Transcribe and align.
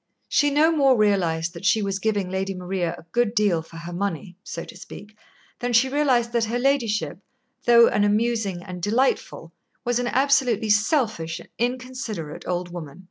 She 0.27 0.49
no 0.49 0.71
more 0.71 0.97
realised 0.97 1.53
that 1.53 1.63
she 1.63 1.83
was 1.83 1.99
giving 1.99 2.27
Lady 2.31 2.55
Maria 2.55 2.95
a 2.97 3.05
good 3.11 3.35
deal 3.35 3.61
for 3.61 3.77
her 3.77 3.93
money, 3.93 4.35
so 4.43 4.63
to 4.65 4.75
speak, 4.75 5.15
than 5.59 5.73
she 5.73 5.89
realised 5.89 6.31
that 6.31 6.45
her 6.45 6.57
ladyship, 6.57 7.19
though 7.67 7.87
an 7.87 8.03
amusing 8.03 8.63
and 8.63 8.81
delightful, 8.81 9.53
was 9.85 9.99
an 9.99 10.07
absolutely 10.07 10.71
selfish 10.71 11.39
and 11.39 11.49
inconsiderate 11.59 12.47
old 12.47 12.73
woman. 12.73 12.99